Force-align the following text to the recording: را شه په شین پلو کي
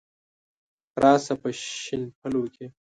را 1.01 1.11
شه 1.25 1.33
په 1.41 1.49
شین 1.81 2.03
پلو 2.19 2.43
کي 2.55 2.65